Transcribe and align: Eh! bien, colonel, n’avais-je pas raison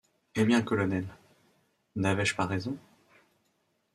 Eh! 0.33 0.45
bien, 0.45 0.63
colonel, 0.63 1.05
n’avais-je 1.95 2.33
pas 2.33 2.47
raison 2.47 2.75